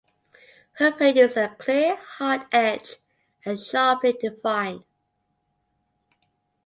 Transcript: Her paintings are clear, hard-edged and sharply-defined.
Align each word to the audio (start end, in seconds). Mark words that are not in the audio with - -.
Her 0.79 0.91
paintings 0.91 1.37
are 1.37 1.53
clear, 1.57 1.95
hard-edged 1.97 2.97
and 3.45 3.59
sharply-defined. 3.59 4.83